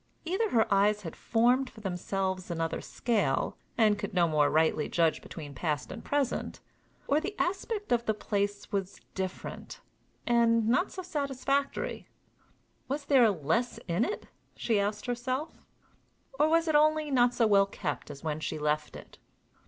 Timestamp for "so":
10.91-11.03, 17.35-17.45